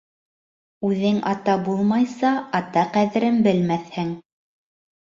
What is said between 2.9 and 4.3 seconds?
ҡәҙерен белмәҫһең.